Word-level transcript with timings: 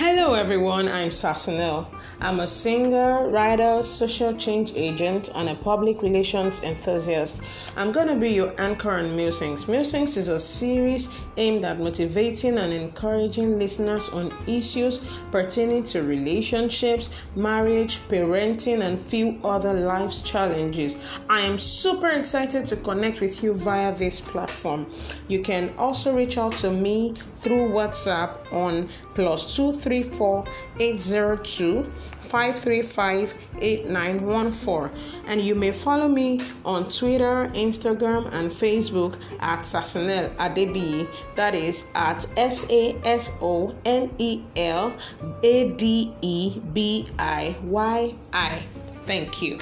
Hello, 0.00 0.34
everyone. 0.34 0.86
I'm 0.86 1.10
Sasonel. 1.10 1.90
I'm 2.20 2.40
a 2.40 2.46
singer, 2.48 3.28
writer, 3.28 3.80
social 3.82 4.34
change 4.34 4.72
agent, 4.74 5.30
and 5.36 5.48
a 5.48 5.54
public 5.54 6.02
relations 6.02 6.64
enthusiast. 6.64 7.72
I'm 7.76 7.92
going 7.92 8.08
to 8.08 8.16
be 8.16 8.30
your 8.30 8.52
anchor 8.60 8.90
on 8.90 9.14
Musings. 9.14 9.68
Musings 9.68 10.16
is 10.16 10.28
a 10.28 10.40
series 10.40 11.08
aimed 11.36 11.64
at 11.64 11.78
motivating 11.78 12.58
and 12.58 12.72
encouraging 12.72 13.60
listeners 13.60 14.08
on 14.08 14.34
issues 14.48 15.20
pertaining 15.30 15.84
to 15.84 16.02
relationships, 16.02 17.24
marriage, 17.36 18.00
parenting, 18.08 18.82
and 18.82 18.98
few 18.98 19.38
other 19.44 19.72
life's 19.72 20.20
challenges. 20.20 21.20
I 21.30 21.40
am 21.40 21.56
super 21.56 22.08
excited 22.08 22.66
to 22.66 22.76
connect 22.76 23.20
with 23.20 23.44
you 23.44 23.54
via 23.54 23.94
this 23.94 24.20
platform. 24.20 24.90
You 25.28 25.40
can 25.42 25.72
also 25.78 26.16
reach 26.16 26.36
out 26.36 26.52
to 26.58 26.70
me 26.70 27.14
through 27.36 27.68
WhatsApp 27.68 28.52
on 28.52 28.88
plus 29.14 29.54
two 29.54 29.72
three 29.72 29.98
834 29.98 30.44
802 30.80 31.92
535 32.20 33.34
8914. 33.58 34.90
And 35.26 35.40
you 35.40 35.54
may 35.54 35.72
follow 35.72 36.08
me 36.08 36.40
on 36.64 36.88
Twitter, 36.90 37.50
Instagram, 37.54 38.32
and 38.32 38.50
Facebook 38.50 39.18
at 39.40 39.60
Adebiyi. 39.62 41.08
That 41.36 41.54
is 41.54 41.86
at 41.94 42.26
S 42.36 42.66
A 42.70 42.96
S 43.04 43.32
O 43.40 43.74
N 43.84 44.10
E 44.18 44.42
L 44.56 44.96
A 45.42 45.70
D 45.72 46.12
E 46.20 46.60
B 46.72 47.08
I 47.18 47.56
Y 47.64 48.14
I. 48.32 48.62
Thank 49.06 49.40
you. 49.40 49.58